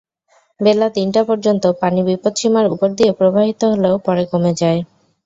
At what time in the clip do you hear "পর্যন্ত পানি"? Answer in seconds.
1.29-2.01